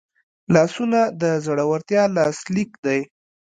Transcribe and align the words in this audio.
لاسونه 0.53 0.99
د 1.21 1.23
زړورتیا 1.45 2.03
لاسلیک 2.17 2.71
دی 2.85 2.99